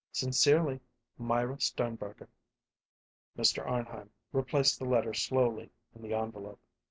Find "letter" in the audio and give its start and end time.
4.85-5.13